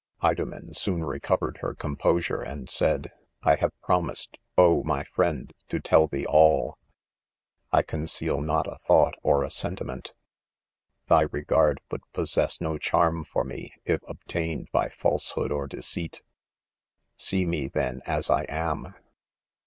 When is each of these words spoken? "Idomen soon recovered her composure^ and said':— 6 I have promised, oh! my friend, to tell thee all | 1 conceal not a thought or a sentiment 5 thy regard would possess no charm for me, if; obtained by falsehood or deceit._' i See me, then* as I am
"Idomen 0.23 0.73
soon 0.73 1.03
recovered 1.03 1.57
her 1.61 1.75
composure^ 1.75 2.43
and 2.43 2.67
said':— 2.71 3.11
6 3.41 3.41
I 3.43 3.55
have 3.57 3.81
promised, 3.81 4.39
oh! 4.57 4.81
my 4.81 5.03
friend, 5.03 5.53
to 5.67 5.79
tell 5.79 6.07
thee 6.07 6.25
all 6.25 6.79
| 7.25 7.69
1 7.69 7.83
conceal 7.83 8.41
not 8.41 8.65
a 8.65 8.77
thought 8.79 9.13
or 9.21 9.43
a 9.43 9.51
sentiment 9.51 10.15
5 11.05 11.07
thy 11.07 11.29
regard 11.31 11.81
would 11.91 12.01
possess 12.13 12.59
no 12.59 12.79
charm 12.79 13.23
for 13.23 13.43
me, 13.43 13.75
if; 13.85 14.01
obtained 14.07 14.69
by 14.71 14.89
falsehood 14.89 15.51
or 15.51 15.67
deceit._' 15.67 16.21
i 16.21 16.21
See 17.17 17.45
me, 17.45 17.67
then* 17.67 18.01
as 18.07 18.27
I 18.31 18.47
am 18.49 18.95